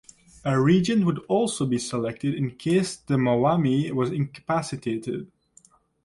[0.43, 5.31] A regent would also be selected in case the Mwami was incapacitated.